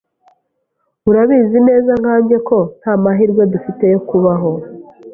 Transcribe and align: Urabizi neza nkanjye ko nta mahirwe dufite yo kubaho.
Urabizi 1.09 1.57
neza 1.67 1.91
nkanjye 2.01 2.37
ko 2.47 2.57
nta 2.79 2.93
mahirwe 3.03 3.43
dufite 3.53 3.83
yo 3.93 3.99
kubaho. 4.09 4.51